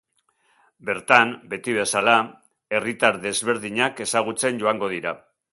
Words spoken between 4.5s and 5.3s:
joango dira.